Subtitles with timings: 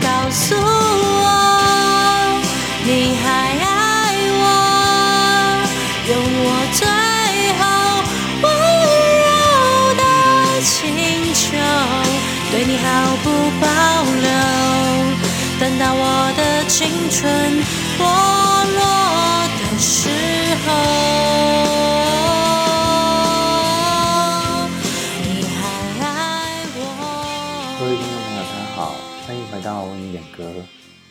[0.00, 0.60] 告诉我，
[2.84, 3.26] 你还
[3.58, 3.66] 爱
[4.40, 4.44] 我，
[6.08, 6.10] 用
[6.44, 6.80] 我最
[7.58, 7.62] 后
[8.42, 8.44] 温
[9.22, 9.28] 柔
[9.96, 10.02] 的
[10.62, 10.72] 请
[11.34, 11.44] 求，
[12.50, 12.86] 对你毫
[13.22, 13.26] 不
[13.60, 13.64] 保
[14.22, 14.30] 留，
[15.60, 16.04] 等到我
[16.36, 16.80] 的青
[17.10, 17.20] 春
[17.98, 18.00] 剥
[18.74, 18.80] 落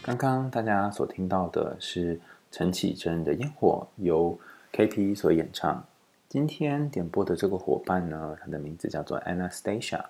[0.01, 2.19] 刚刚大家所听到的是
[2.51, 4.37] 陈绮贞的《烟火》，由
[4.73, 5.85] KP 所演唱。
[6.27, 10.03] 今天点播的这个伙伴呢，他的名字叫做 Anastasia，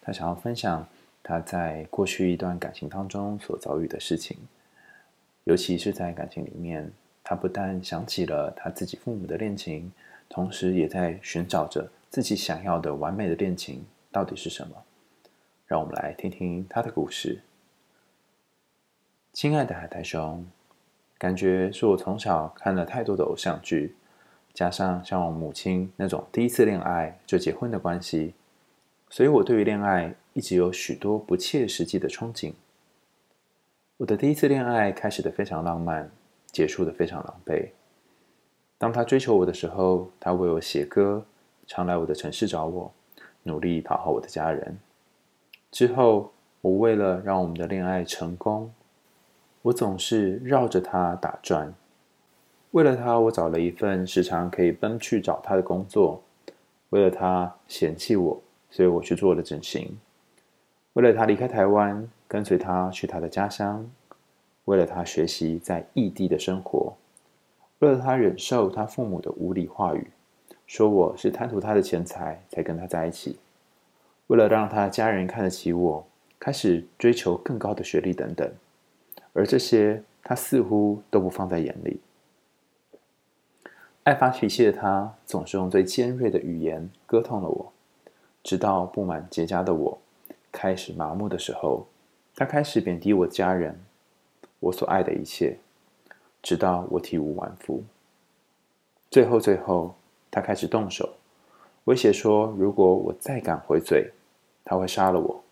[0.00, 0.88] 他想要分享
[1.22, 4.38] 他在过去一段感情当中所遭遇的事情，
[5.44, 6.90] 尤其是在感情里面，
[7.22, 9.92] 他不但想起了他自己父母的恋情，
[10.30, 14.76] 同时也在寻找着自己想要的完美的恋情到底是什么。
[15.66, 17.42] 让我们来听听他的故事。
[19.32, 20.44] 亲爱的海苔熊，
[21.16, 23.96] 感觉是我从小看了太多的偶像剧，
[24.52, 28.34] 加上像我母亲那种第一次恋爱就结婚的关系，
[29.08, 32.52] 所以我对于恋爱一直有许多不切实际的憧憬。
[33.96, 36.10] 我的第一次恋爱开始的非常浪漫，
[36.48, 37.70] 结束的非常狼狈。
[38.76, 41.24] 当他追求我的时候，他为我写歌，
[41.66, 42.92] 常来我的城市找我，
[43.44, 44.78] 努力讨好我的家人。
[45.70, 48.70] 之后，我为了让我们的恋爱成功，
[49.62, 51.72] 我总是绕着他打转，
[52.72, 56.20] 为了他，我找了一份时常可以奔去找他的工作；
[56.90, 59.86] 为了他嫌弃我，所以我去做了整形；
[60.94, 63.84] 为了他离开台湾，跟随他去他的家乡；
[64.64, 66.94] 为了他学习在异地的生活；
[67.78, 70.10] 为了他忍受他父母的无理话语，
[70.66, 73.36] 说我是贪图他的钱财才跟他在一起；
[74.26, 76.04] 为了让他家人看得起我，
[76.40, 78.52] 开始追求更高的学历等等。
[79.34, 82.00] 而这些，他似乎都不放在眼里。
[84.02, 87.72] 爱发脾气的他，总是用最尖锐的语言割痛了我。
[88.42, 89.98] 直到布满结痂的我
[90.50, 91.86] 开始麻木的时候，
[92.34, 93.80] 他开始贬低我家人，
[94.60, 95.58] 我所爱的一切，
[96.42, 97.82] 直到我体无完肤。
[99.10, 99.94] 最后，最后，
[100.30, 101.14] 他开始动手，
[101.84, 104.12] 威胁说，如果我再敢回嘴，
[104.64, 105.42] 他会杀了我。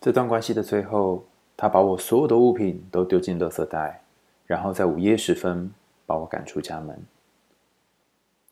[0.00, 1.24] 这段关系的最后。
[1.56, 4.02] 他把我所有的物品都丢进垃圾袋，
[4.46, 5.70] 然后在午夜时分
[6.04, 7.00] 把我赶出家门。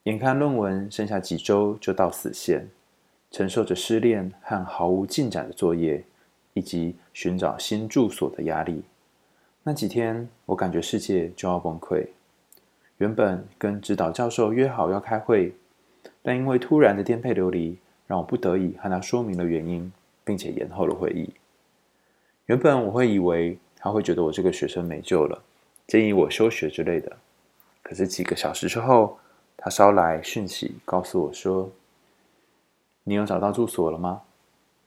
[0.04, 2.68] 眼看论文剩下几周就到死线，
[3.30, 6.04] 承受着失恋和毫无进展的作业，
[6.54, 8.82] 以及寻找新住所的压力，
[9.62, 12.06] 那几天我感觉世界就要崩溃。
[12.98, 15.54] 原本跟指导教授约好要开会，
[16.22, 19.92] 但因为突然的颠沛流离，让我不得已和他说明了原因，
[20.24, 21.32] 并且延后了会议。
[22.52, 25.42] 原本我会以为他会觉得我这个学生没救了，
[25.86, 27.10] 建议我休学之类的。
[27.82, 29.18] 可是几个小时之后，
[29.56, 31.70] 他捎来讯息告诉我说
[33.04, 34.20] ：“你有找到住所了吗？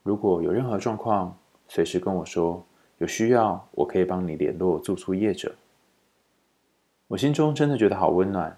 [0.04, 2.64] 如果有任何状况，随时跟我说。
[2.98, 5.52] 有需要，我可以帮你联络住宿业者。”
[7.08, 8.56] 我心中真的觉得好温暖。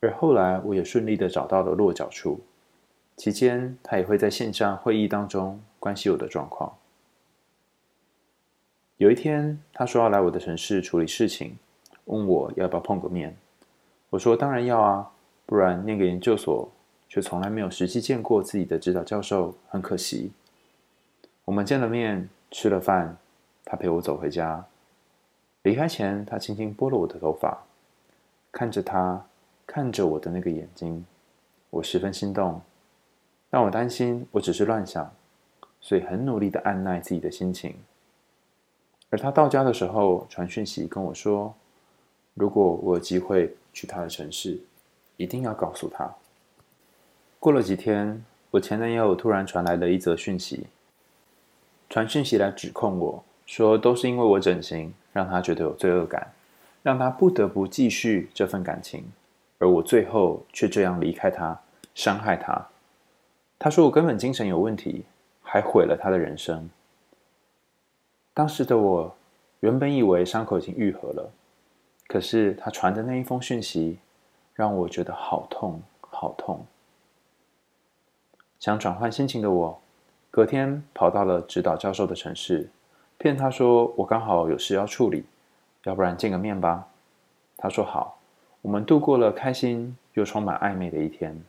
[0.00, 2.40] 而后来我也顺利的找到了落脚处，
[3.16, 6.76] 期间他也会在线上会议当中关心我的状况。
[8.98, 11.58] 有一天，他说要来我的城市处理事情，
[12.06, 13.36] 问我要不要碰个面。
[14.08, 15.10] 我说当然要啊，
[15.44, 16.66] 不然念个研究所
[17.06, 20.32] 却从来没有实际见过自己的指导教授，很可惜。
[21.44, 23.18] 我们见了面，吃了饭，
[23.66, 24.64] 他陪我走回家。
[25.64, 27.64] 离开前，他轻轻拨了我的头发，
[28.50, 29.26] 看着他，
[29.66, 31.04] 看着我的那个眼睛，
[31.68, 32.62] 我十分心动，
[33.50, 35.12] 但我担心我只是乱想，
[35.82, 37.76] 所以很努力地按捺自己的心情。
[39.16, 41.54] 而他到家的时候传讯息跟我说
[42.36, 44.60] ：“如果我有机会去他的城市，
[45.16, 46.14] 一定要告诉他。”
[47.40, 50.66] 过了几天，我前男友突然传来了一则讯息，
[51.88, 56.34] 传讯息来指控我说都是因为我整形让他觉得有罪恶感，
[56.82, 59.02] 让他不得不继续这份感情，
[59.58, 61.58] 而我最后却这样离开他，
[61.94, 62.68] 伤害他。
[63.58, 65.06] 他说我根本精神有问题，
[65.40, 66.68] 还毁了他的人生。
[68.36, 69.16] 当时的我
[69.60, 71.30] 原本以为伤口已经愈合了，
[72.06, 73.98] 可是他传的那一封讯息
[74.52, 76.66] 让我觉得好痛，好痛。
[78.58, 79.80] 想转换心情的我，
[80.30, 82.68] 隔天跑到了指导教授的城市，
[83.16, 85.24] 骗他说我刚好有事要处理，
[85.84, 86.86] 要不然见个面吧。
[87.56, 88.18] 他说好，
[88.60, 91.42] 我们度过了开心又充满暧昧的一天。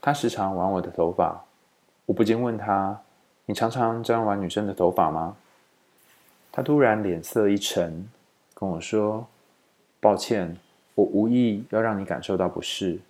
[0.00, 1.44] 他时常玩我的头发，
[2.06, 3.00] 我不禁问他
[3.46, 5.36] ：“你常常这样玩女生的头发吗？”
[6.56, 8.08] 他突然脸色一沉，
[8.54, 9.26] 跟我说
[9.98, 10.56] ：“抱歉，
[10.94, 13.00] 我无意要让你感受到不适。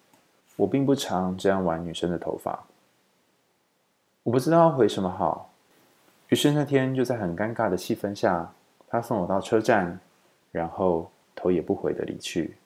[0.57, 2.65] 我并不常这样玩女生的头发。”
[4.25, 5.51] 我不知道回什么好，
[6.31, 8.51] 于是那天就在很尴尬的气氛下，
[8.89, 10.01] 他送我到车站，
[10.51, 12.57] 然后头也不回的离去。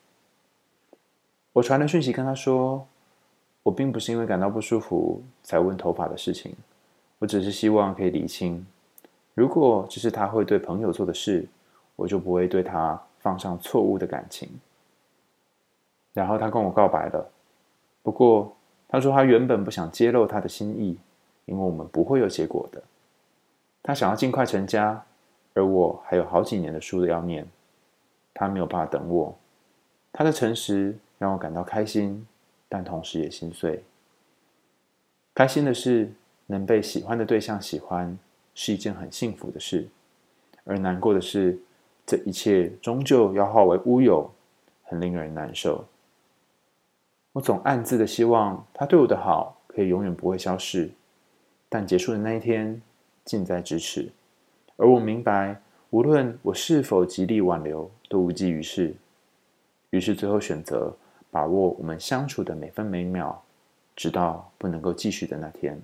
[1.55, 2.87] 我传了讯息跟他说
[3.65, 6.55] ：“我并不是因为感到不舒服才问头发的事情，
[7.19, 8.65] 我只是希望可以理清。”
[9.39, 11.47] 如果这是他会对朋友做的事，
[11.95, 14.49] 我就不会对他放上错误的感情。
[16.13, 17.31] 然后他跟我告白了，
[18.03, 18.53] 不过
[18.89, 20.99] 他说他原本不想揭露他的心意，
[21.45, 22.83] 因为我们不会有结果的。
[23.81, 25.05] 他想要尽快成家，
[25.55, 27.47] 而我还有好几年的书要念，
[28.35, 29.33] 他没有办法等我。
[30.13, 32.27] 他的诚实让我感到开心，
[32.69, 33.85] 但同时也心碎。
[35.33, 36.11] 开心的是
[36.47, 38.19] 能被喜欢的对象喜欢。
[38.61, 39.87] 是一件很幸福的事，
[40.65, 41.57] 而难过的是，
[42.05, 44.29] 这一切终究要化为乌有，
[44.83, 45.85] 很令人难受。
[47.35, 50.91] 我总暗自的希望他对我的好可以永远不会消失，
[51.69, 52.83] 但结束的那一天
[53.25, 54.11] 近在咫尺，
[54.75, 58.93] 而我明白，无论我是否极力挽留，都无济于事。
[59.91, 60.93] 于是最后选择
[61.31, 63.41] 把握我们相处的每分每秒，
[63.95, 65.81] 直到不能够继续的那天。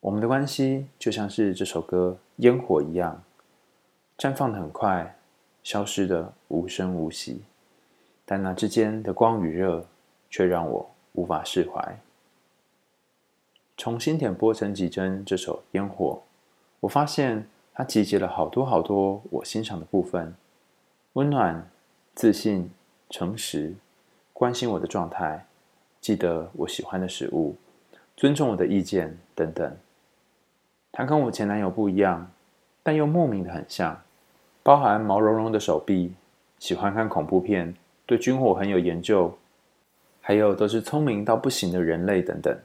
[0.00, 3.22] 我们的关系就像是这首歌《烟火》一样，
[4.16, 5.16] 绽放的很快，
[5.62, 7.42] 消失的无声无息。
[8.24, 9.84] 但那之间的光与热，
[10.30, 11.98] 却让我无法释怀。
[13.76, 16.12] 重新点播陈绮贞这首《烟火》，
[16.80, 20.34] 我发现它集结了好多好多我欣赏的部分：
[21.14, 21.68] 温暖、
[22.14, 22.70] 自信、
[23.10, 23.74] 诚实、
[24.32, 25.46] 关心我的状态、
[26.00, 27.56] 记得我喜欢的食物、
[28.16, 29.76] 尊重我的意见等等。
[30.96, 32.26] 他跟我前男友不一样，
[32.82, 34.00] 但又莫名的很像，
[34.62, 36.14] 包含毛茸茸的手臂，
[36.58, 37.76] 喜欢看恐怖片，
[38.06, 39.36] 对军火很有研究，
[40.22, 42.58] 还有都是聪明到不行的人类等等。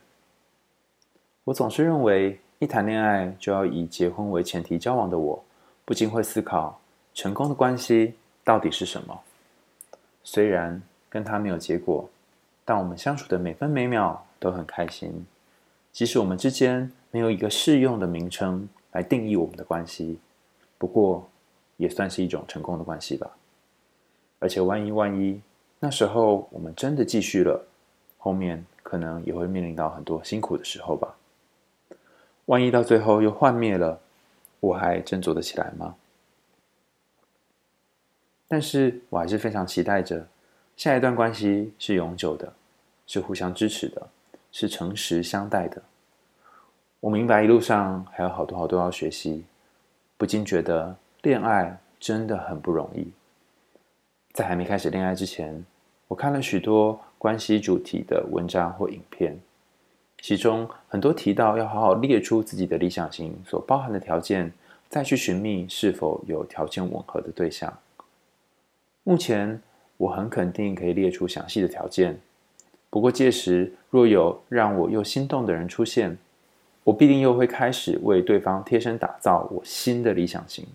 [1.43, 5.43] 我总是认为，一谈恋爱就要以结婚为前提交往的我，
[5.83, 6.79] 不禁会思考，
[7.13, 8.13] 成功的关系
[8.45, 9.19] 到底是什么？
[10.23, 12.09] 虽然跟他没有结果，
[12.63, 15.27] 但我们相处的每分每秒都很开心，
[15.91, 16.89] 即使我们之间。
[17.11, 20.17] 没有一个适用的名称来定义我们的关系，
[20.77, 21.29] 不过
[21.77, 23.29] 也算是一种成功的关系吧。
[24.39, 25.39] 而且万一万一
[25.79, 27.67] 那时候我们真的继续了，
[28.17, 31.15] 后面可能也会面临到很多辛苦的时候吧。
[32.45, 33.99] 万一到最后又幻灭了，
[34.59, 35.95] 我还振作得起来吗？
[38.47, 40.27] 但是我还是非常期待着
[40.75, 42.53] 下一段关系是永久的，
[43.07, 44.09] 是互相支持的，
[44.51, 45.81] 是诚实相待的。
[47.01, 49.43] 我明白一路上还有好多好多要学习，
[50.17, 53.11] 不禁觉得恋爱真的很不容易。
[54.33, 55.65] 在还没开始恋爱之前，
[56.07, 59.35] 我看了许多关系主题的文章或影片，
[60.19, 64.53] 其中很多提到要好好列出自己的理想型所包含的条件，
[64.87, 67.75] 再去寻觅是否有条件吻合的对象。
[69.03, 69.59] 目前
[69.97, 72.21] 我很肯定可以列出详细的条件，
[72.91, 76.15] 不过届时若有让我又心动的人出现，
[76.83, 80.65] 我必定又会开始为对方贴身打造我新的理想型，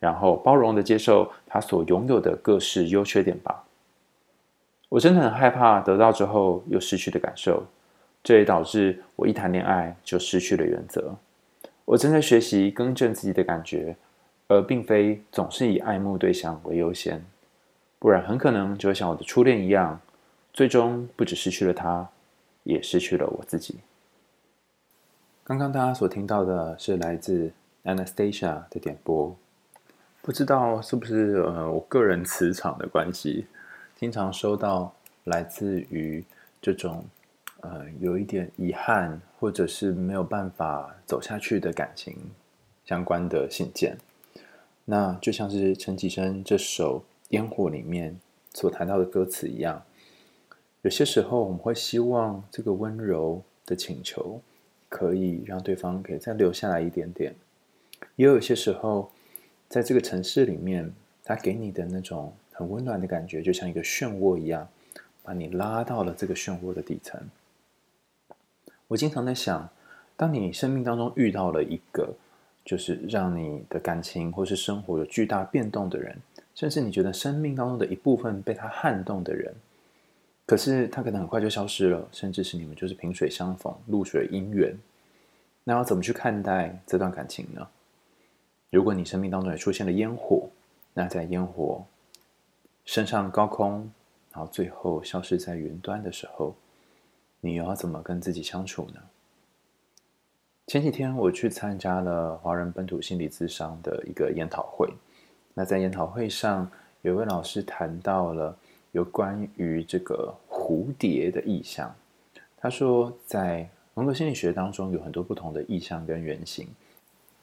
[0.00, 3.64] 然后包容的接受他所拥有的各式优缺点吧。
[4.88, 7.64] 我真的很害怕得到之后又失去的感受，
[8.22, 11.14] 这也导致我一谈恋爱就失去了原则。
[11.84, 13.96] 我正在学习更正自己的感觉，
[14.48, 17.22] 而并非总是以爱慕对象为优先，
[17.98, 20.00] 不然很可能就会像我的初恋一样，
[20.52, 22.08] 最终不只失去了他，
[22.62, 23.76] 也失去了我自己。
[25.46, 27.52] 刚刚大家所听到的是来自
[27.84, 29.36] Anastasia 的点播，
[30.22, 33.44] 不知道是不是呃我个人磁场的关系，
[33.94, 36.24] 经常收到来自于
[36.62, 37.04] 这种
[37.60, 42.16] 呃有一点遗憾或者是没有办法走下去的感情
[42.86, 43.98] 相关的信件。
[44.86, 48.18] 那就像是陈绮贞这首《烟火》里面
[48.54, 49.82] 所谈到的歌词一样，
[50.80, 54.40] 有些时候我们会希望这个温柔的请求。
[54.94, 57.34] 可以让对方可以再留下来一点点，
[58.14, 59.10] 也有些时候，
[59.68, 60.88] 在这个城市里面，
[61.24, 64.68] 他给你的那种很温暖的感觉，就像一个漩涡一样，
[65.24, 67.20] 把你拉到了这个漩涡的底层。
[68.86, 69.68] 我经常在想，
[70.16, 72.14] 当你生命当中遇到了一个，
[72.64, 76.16] 就是让你的感情或是生活有巨大变动的人，
[76.54, 79.52] 甚至你觉得生命当中的一部分被他撼动的人。
[80.46, 84.78] 可是他可能很快就消失了，甚至是你们就是萍水相逢、露水姻缘。
[85.64, 87.66] 那要怎么去看待这段感情呢？
[88.70, 90.50] 如果你生命当中也出现了烟火，
[90.92, 91.84] 那在烟火
[92.84, 93.90] 升上高空，
[94.32, 96.54] 然后最后消失在云端的时候，
[97.40, 99.00] 你又要怎么跟自己相处呢？
[100.66, 104.92] 前几天我去参加了华人本土心理咨商的一个研讨会，
[105.54, 106.70] 那在研讨会上，
[107.02, 108.58] 有位老师谈到了
[108.94, 111.92] 有关于这个蝴蝶的意象。
[112.56, 116.68] 他说，在荣格心理学当中有很多不同的意象跟原型。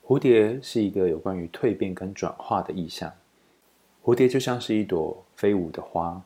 [0.08, 3.12] 蝴蝶是一个有关于蜕变跟转化的意象。
[4.02, 6.22] 蝴蝶就像是一朵飞舞的花，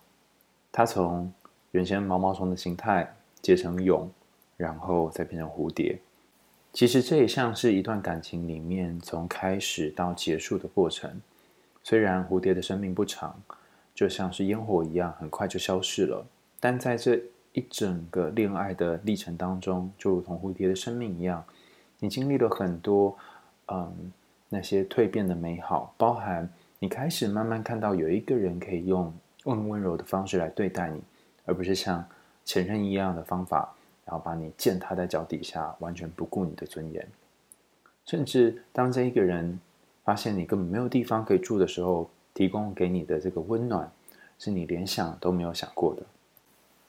[0.71, 1.33] 它从
[1.71, 4.07] 原先毛毛虫的形态结成蛹，
[4.57, 5.97] 然后再变成蝴蝶。
[6.71, 11.19] 其实这也像是一段感情里面从开始到结束的过程。
[11.83, 13.41] 虽然蝴蝶的生命不长，
[13.95, 16.23] 就像是烟火一样，很快就消逝了，
[16.59, 17.19] 但在这
[17.53, 21.43] 一整个恋爱的历程当中，就如同蝴蝶的生命一样，
[21.99, 23.17] 你经历了很多。
[23.67, 24.11] 嗯，
[24.47, 26.47] 那些蜕变的美好，包含
[26.77, 29.11] 你开始慢慢看到有一个人可以用
[29.43, 31.01] 更温柔的方式来对待你，
[31.45, 32.05] 而不是像
[32.43, 33.73] 前任一样的方法，
[34.05, 37.07] 然后把你践踏在脚底下，完全不顾你的尊严。
[38.05, 39.59] 甚至当这一个人
[40.03, 43.91] 发现你根本没有地方可以住的时候，提供给你的这个温暖，
[44.37, 46.03] 是你连想都没有想过的。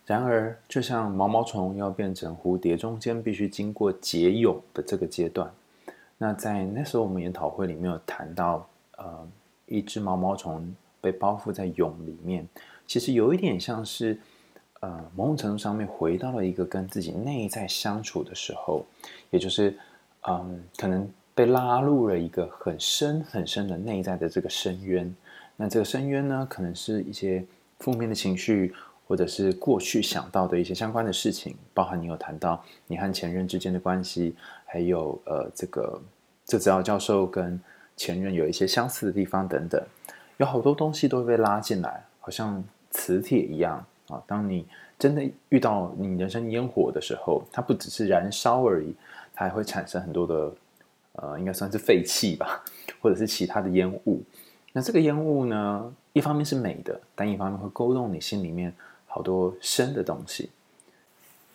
[0.04, 5.50] 然而，就像毛毛虫要变成蝴蝶，中间必须经过结蛹的这个阶段。
[6.18, 9.28] 那在那时候，我们研讨会里面有谈到，呃，
[9.66, 12.46] 一只毛毛虫被包覆在蛹里面，
[12.86, 14.16] 其实有一点像是，
[14.80, 18.84] 呃，某种程度上面回到了一个跟自己内在相处的时候，
[19.30, 19.76] 也就是，
[20.28, 25.14] 嗯、可能被拉入了一个很深很深的内在的这个深渊。
[25.56, 27.44] 那这个深渊呢，可能是一些
[27.78, 28.75] 负面的情绪，
[29.06, 34.34] 或者是过去想到的一些相关的事情，包含你有谈到你和前任之间的关系。
[34.64, 36.02] 还有呃，这个
[36.44, 37.58] 这治疗教授跟
[37.96, 39.82] 前任有一些相似的地方等等，
[40.36, 44.22] 有好多东西都会被拉进来，好像磁铁一样啊。
[44.26, 44.66] 当你
[44.98, 48.94] 真的遇到你人生烟火的时候，它不只是燃烧而已，
[49.32, 50.52] 它还会产生很多的
[51.12, 52.62] 呃，应该算是废气吧，
[53.00, 54.20] 或者是其他的烟雾。
[54.76, 58.71] 那这个烟雾呢，一方面是美的，但一方面会勾动你心里面
[59.06, 60.50] 好多深的东西。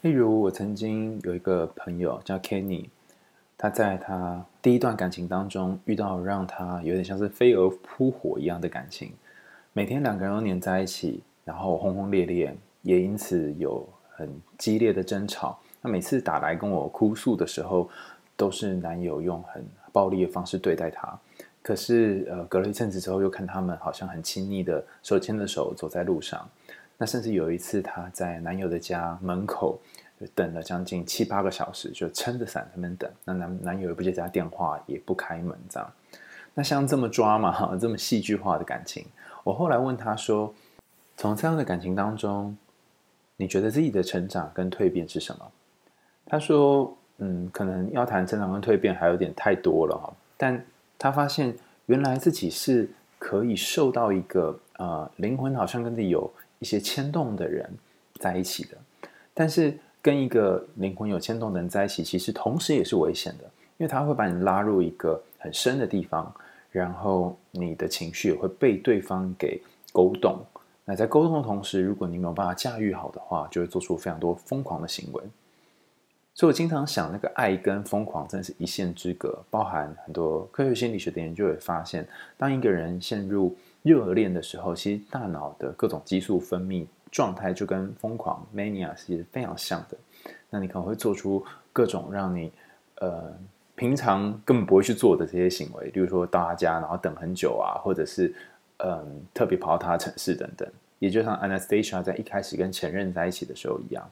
[0.01, 2.85] 例如，我曾经有一个朋友叫 Kenny。
[3.59, 9.11] 他在他第一段感情当中遇到让他有点像是飞蛾扑火一样的感情，
[9.71, 15.59] 每天两个人都黏在一起，然后轰轰烈烈，也因此有很激烈的争吵。
[15.79, 17.87] 那每次打来跟我哭诉的时候，
[18.35, 21.15] 都是男友用很暴力的方式对待他。
[21.61, 26.47] 可是呃，隔了一阵子之后，又看他们好像很亲密的手牵着手走在路上。
[26.97, 29.79] 那甚至有一次，她在男友的家门口。
[30.35, 33.09] 等了将近七八个小时，就撑着伞在那等。
[33.25, 35.93] 那男男友也不接他电话，也不开门，这样。
[36.53, 39.03] 那像这么抓嘛，哈，这么戏剧化的感情，
[39.43, 40.53] 我后来问他说
[41.17, 42.55] ：“从这样的感情当中，
[43.35, 45.51] 你觉得自己的成长跟蜕变是什么？”
[46.27, 50.63] 他说：“嗯，可能要谈成长跟蜕变还有点太多了哈。”但
[51.01, 51.55] 他发现
[51.87, 57.67] 原来自己是可以受到一个呃灵魂好像跟自己有一些牵动的人
[58.19, 58.77] 在一起的，
[59.33, 59.77] 但是。
[60.03, 63.43] 跟一个灵魂有牵动的人在一起，其实同时也是危险的，
[63.77, 66.33] 因为他会把你拉入一个很深的地方，
[66.71, 69.61] 然后你的情绪也会被对方给
[69.93, 70.43] 勾动。
[70.85, 75.23] 那在沟通的同时，如果你没有办法驾驭好的话，就会做出非常多疯狂的行为。
[76.41, 79.37] 所以我经常想，那个爱跟疯狂真是一线之隔。
[79.51, 82.03] 包含很多科学心理学的研究也发现，
[82.35, 86.87] 当一个人陷入热恋的时候，其实大脑的各种激素分泌。
[87.11, 89.95] 状态就跟疯狂 mania 是非常像的，
[90.49, 92.51] 那你可能会做出各种让你
[92.95, 93.31] 呃
[93.75, 98.33] 平常根本不会去做的这些行为，例如说到他家然后等很久啊，或者是
[98.77, 100.67] 嗯、特别跑到他的城市等等，
[100.97, 104.09] 也就像 Anastasia 在一开始跟前任在一起的时候一样。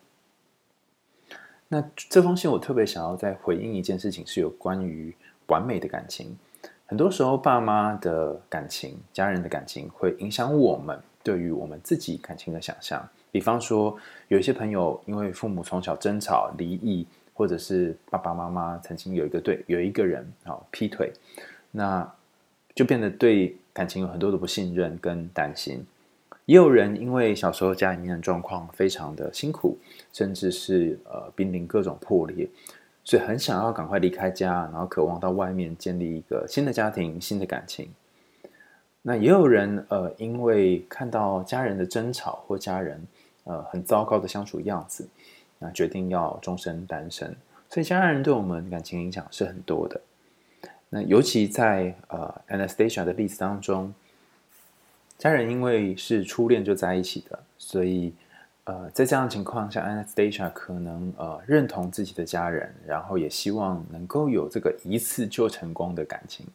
[1.70, 5.16] 那这封信我特别想要再回应一件事情，是有关于
[5.48, 6.38] 完美的感情。
[6.86, 11.00] 很多时候爸妈的感情、家人的感情会影响我们。
[11.22, 13.96] 对于我们自己感情的想象，比方说，
[14.30, 21.12] 有一些朋友因为父母从小争吵、离异，或者是爸爸妈妈曾经有一个对有一个人啊劈腿，
[21.72, 22.10] 那
[22.74, 25.86] 就变得对感情有很多的不信任跟担心。
[26.50, 29.78] 也有人因为小时候家里面的状况非常的辛苦，
[30.12, 32.50] 甚至是呃濒临各种破裂，
[33.04, 37.88] 所以很想要赶快离开家，然后渴望到外面建立一个新的家庭、新的感情。
[39.04, 43.00] 那也有人呃，因为看到家人的争吵或家人
[43.44, 45.08] 呃很糟糕的相处样子，
[45.60, 47.36] 那决定要终身单身。
[47.70, 50.02] 所以家人对我们感情影响是很多的。
[50.90, 53.94] 那尤其在呃 Anastasia 的例子当中，
[55.20, 58.14] 家人因为是初恋就在一起的，所以
[58.64, 66.48] 呃在这样的情况下，Anastasia 可能呃认同自己的家人，然后也希望能够有这个一次就成功的感情。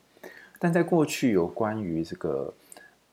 [0.59, 2.51] 但在过去有关于这个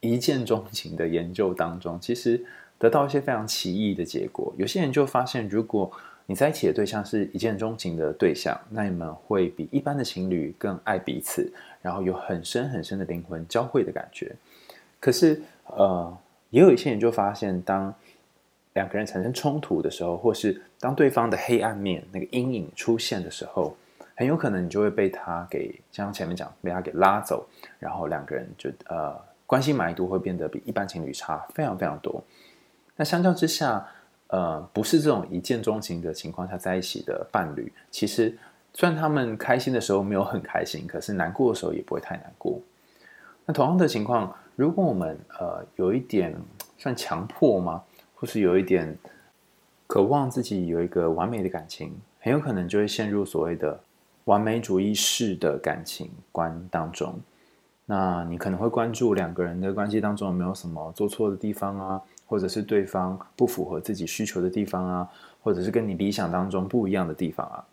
[0.00, 2.42] 一见钟情的研究当中，其实
[2.78, 4.54] 得到一些非常奇异的结果。
[4.56, 5.92] 有些研究发现，如果
[6.24, 14.34] 你在一起的对象是一见钟情的对象，那你们会比一般的情侣更爱彼此，然后有很深很深的灵魂交汇的感觉。
[15.02, 16.16] 可是，呃，
[16.50, 17.92] 也有一些研究发现，当
[18.74, 23.76] 两个人产生冲突的时候，或是当对方的黑暗面那个阴影出现的时候，
[24.14, 27.44] 很有可能你就会被他给，像前面讲，被他给拉走，
[27.80, 32.22] 然后两个人就呃关系满意度会变得比一般情侣差非常非常多。
[32.94, 33.84] 那相较之下，
[34.28, 38.38] 呃，不是这种一见钟情的情况下在一起的伴侣，其实
[38.72, 42.56] 虽然他们开心的时候没有很开心，可是难过的时候也不会太难过。
[43.44, 46.34] 那同样的情况，如果我们呃有一点
[46.78, 47.82] 算强迫吗？
[48.14, 48.96] 或是有一点
[49.86, 53.80] 渴望自己有一个完美的感情，很有可能就会陷入所谓的
[54.24, 57.18] 完美主义式的感情观当中。
[57.84, 62.00] 那你可能会关注两个人的关系当中有没有什么做错的地方啊？
[62.26, 65.08] 或者是对方不符合自己需求的地方啊，
[65.42, 67.64] 或者是跟你理想当中不一样的地方啊。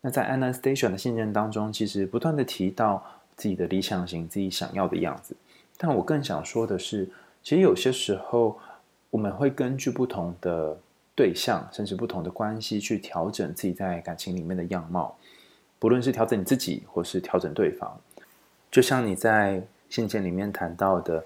[0.00, 3.02] 那在 Anastasia 的信件当中，其实不断的提到
[3.36, 5.36] 自己的理想型、自己想要的样子。
[5.78, 7.08] 但我更想说的是，
[7.42, 8.58] 其实有些时候
[9.10, 10.78] 我们会根据不同的
[11.14, 15.16] 对象，甚至不同的关系，去调整自己在感情里面的样貌。
[15.78, 18.00] 不论是调整你自己，或是调整对方。
[18.70, 21.24] 就像你在信件里面谈到的。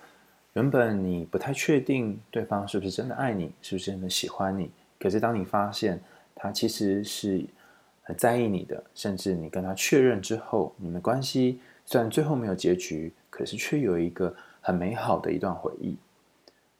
[0.54, 4.68] 原本你不太确定对方是不是真的爱你，是不是真的喜欢你。
[4.98, 6.02] 可是当你发现
[6.34, 7.46] 他其实是
[8.02, 15.96] 很在意你的，甚至你跟他确认之后，你们关系虽然最后没有结局，可是却有一个很美好的一段回忆。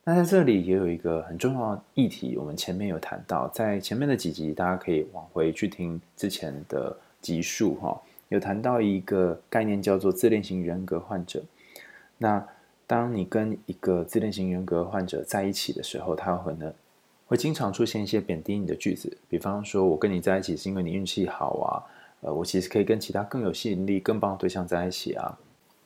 [0.05, 11.43] 那在这里也有一个很重要的议题，我们前面有谈到，在前面的几集大家可以往回去听之前的集数哈，有谈到一个概念叫做自恋型人格患者。
[12.17, 12.47] 那
[12.87, 16.73] 当你跟一个自恋型人格患者在一起的时候，他可能
[17.27, 21.83] 会经常出现一些贬低你的句子，比方说：“我跟你在一起是因为你运气好啊，
[22.21, 25.39] 呃，我其实可以跟其他更有吸引力、更棒的对象在一起啊。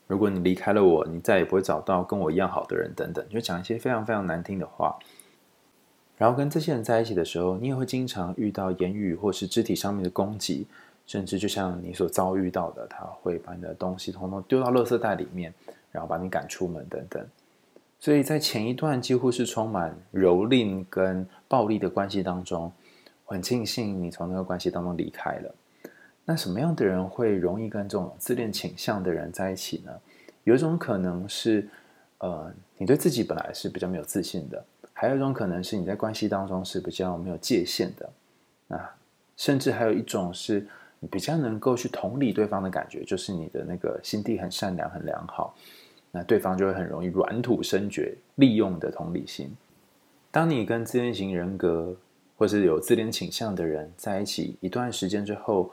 [0.07, 4.99] 如果你离开了我，你再也不会找到跟我一样好的人，等等，就讲一些非常非常难听的话。
[6.17, 10.67] 然后跟这些人在一起的时候，你也会经常遇到言语或是肢体上面的攻击，
[11.07, 15.53] 甚至就像你所遭遇到的，他会把你的东西统统丢到垃圾袋里面。”
[15.95, 17.25] 然后把你赶出门等等，
[18.01, 22.73] 所以在前一段几乎是充满蹂躏跟暴力的关系当中，
[23.25, 25.55] 很庆幸你从那个关系当中离开了。
[26.25, 29.93] 那什么样的人会容易跟这种自恋倾向的人在一起呢？
[30.45, 31.69] 有一种可能是，
[32.19, 34.59] 呃，你对自己本来是比较没有自信的；
[34.93, 38.77] 还有一种可能是你在关系当中是比较没有界限的。
[38.77, 38.95] 啊，
[39.37, 40.67] 甚至还有一种是
[41.01, 45.55] 你比较能够去同理对方的感觉，就是你的那个心地很善良、很良好。
[46.11, 49.55] 那对方就会很容易软土深掘，利用的同理心。
[50.31, 51.95] 当你跟自恋型人格
[52.37, 55.71] 或是有自恋倾向的人在一起一段时间之后，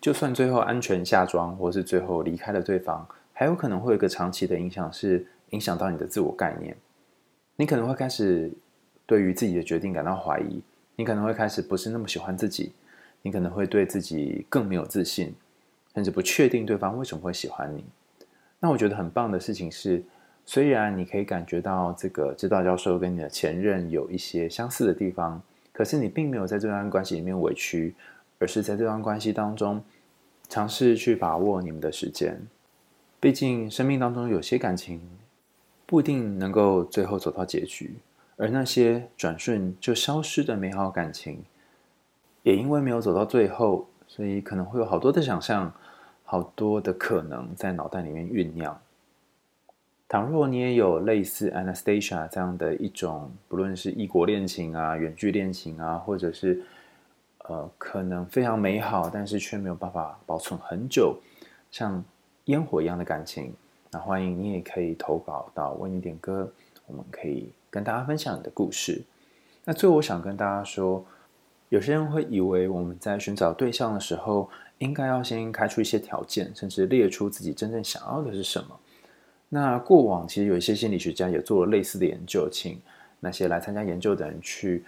[0.00, 6.76] 就算最后安全下装，或是最后离开了对方，还有可能会有一个长期的影响，是影响到你的自我概念。
[7.56, 8.50] 你可能会开始
[9.06, 10.62] 对于自己的决定感到怀疑，
[10.94, 12.72] 你可能会开始不是那么喜欢自己，
[13.22, 15.34] 你可能会对自己更没有自信，
[15.94, 17.84] 甚至不确定对方为什么会喜欢你。
[18.60, 20.02] 那我觉得很棒的事情是，
[20.46, 27.94] 虽然你可以感觉到这个指导教授跟你的前任有一些相似的地方，可是你并没有在这段关系里面委屈，
[28.38, 29.82] 而是在这段关系当中
[30.48, 32.40] 尝试去把握你们的时间。
[33.20, 35.00] 毕竟生命当中有些感情
[35.86, 37.96] 不一定能够最后走到结局，
[38.36, 41.42] 而那些转瞬就消失的美好感情，
[42.42, 45.72] 也因为没有走到最后，所以可能会有好多的想象。
[46.30, 48.78] 好多的可能在脑袋里面酝酿。
[50.10, 56.62] 倘若你也有类似 Anastasia 这样的一种，不论是异国恋情啊、远距恋情啊，或者是
[57.48, 61.18] 呃可能非常美好，但是却没有办法保存很久，
[61.70, 62.02] 像
[62.44, 63.52] 烟火一样的感情，
[63.90, 66.50] 那欢迎你也可以投稿到为你点歌，
[66.86, 69.02] 我们可以跟大家分享你的故事。
[69.64, 71.04] 那最后我想跟大家说，
[71.68, 78.78] 有些人会以为我们在寻找对象的时候，应该要先开出一些条件，甚至列出自己真正想要的是什么。
[79.50, 82.80] 那过往其实有一些心理学家也做了类似的研究，请
[83.20, 84.84] 那些来参加研究的人去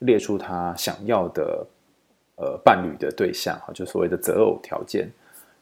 [0.00, 1.66] 列出他想要的
[2.40, 5.10] 呃伴侣的对象，哈，就所谓的择偶条件。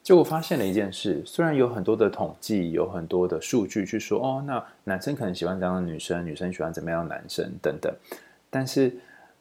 [0.00, 7.92] 结果发现了一件事，虽然有很多的统计，有很多的数据去说，哦，那男生可能喜欢这样的女生，女生喜欢怎么样的男生等等，
[8.48, 8.96] 但是，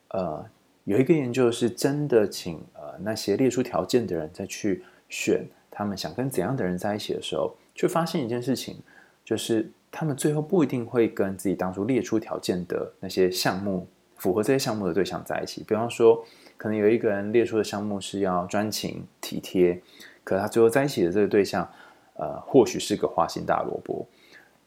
[0.08, 0.44] 呃，
[0.84, 8.76] 有一个研究是真的请呃那些列出条件的人再去选他们想跟怎样的人在一起的时候，却发现一件事情，
[9.24, 15.64] 就是他们最后不一定会跟自己当初列出条件的那些项目符合这些项目的对象在一起。
[15.66, 16.22] 比方说，
[16.58, 19.80] 可能有一个人列出的项目是要专情体贴。
[20.22, 21.66] 可他最后在一起的这个对象，
[22.12, 24.06] 呃，或许是个花心大萝卜。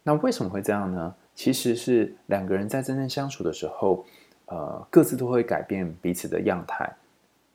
[0.02, 1.14] 那为什么会这样呢？
[1.36, 4.04] 其实是两个人在真正相处的时候，
[4.46, 6.92] 呃，各自都会改变彼此的样态。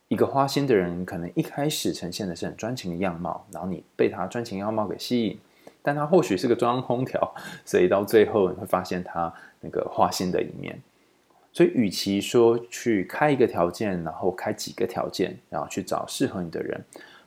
[0.08, 5.36] 一个花心的人可能一开始呈现的是很专情的样貌，然后你被他专情样貌给吸引，
[5.82, 10.80] 但他或许是个中央空调，所以到最后你会发现他那个花心的一面。
[11.56, 16.78] 所以，与其说去开一个条件，然后开几个条件，然后去找适合你的人。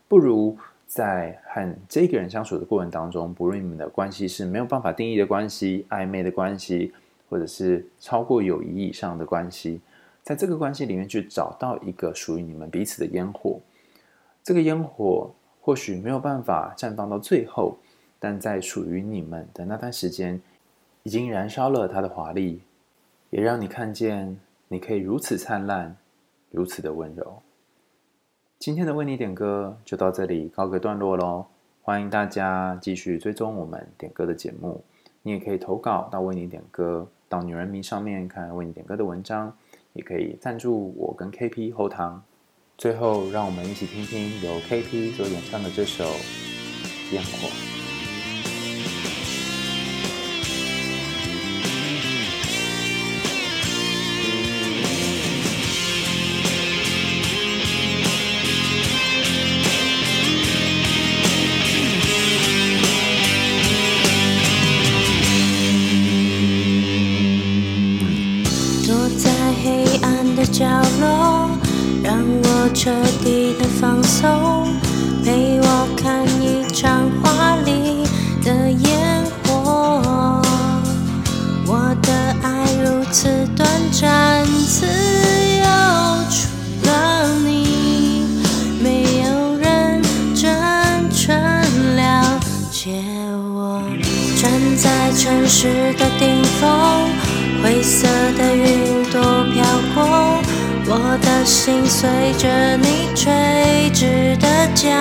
[0.08, 6.94] 不如在和这个人相处的过程当中，不论你们的关系是没有办法定义的关系、暧昧的关系，
[7.28, 9.82] 或者是超过友谊以上的关系，
[10.22, 13.60] 在这个关系里面去找到一个属于你们彼此的烟火。
[14.44, 17.80] 这个烟火或许没有办法绽放到最后，
[18.20, 20.40] 但在属于你们的那段时间，
[21.02, 22.62] 已经燃烧了它的华丽，
[23.32, 24.40] 也让你看见
[24.70, 25.96] 你可以如此灿烂，
[26.50, 27.42] 如此的温柔。
[28.58, 31.46] 今天的为你点歌就到这里告个段落喽，
[31.82, 34.84] 欢迎大家继续追踪我们点歌的节目，
[35.22, 39.56] 你也可以投稿到为你点歌到女人迷上面看为你点歌的文章，
[39.94, 42.24] 也可以赞助我跟 KP 后堂。
[42.78, 46.04] 最后，让我们一起听听由 KP 所演唱的这首
[47.14, 47.48] 《烟火》。
[72.88, 73.19] 我
[101.62, 104.96] 心随着你垂直的降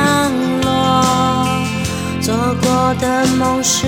[0.62, 1.46] 落，
[2.20, 3.86] 做过的梦是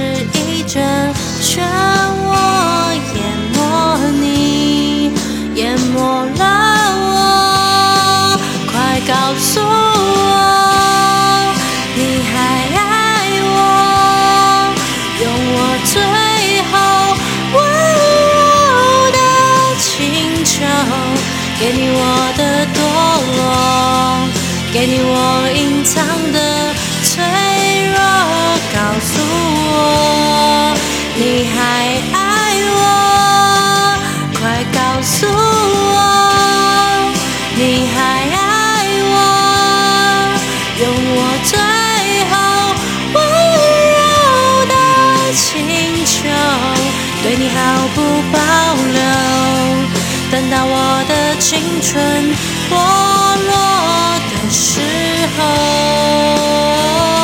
[47.30, 48.00] 对你毫不
[48.32, 48.38] 保
[48.92, 49.00] 留。
[50.32, 52.02] 等到我的青春
[52.68, 52.74] 剥
[53.46, 53.54] 落
[54.32, 54.80] 的时
[55.38, 57.19] 候。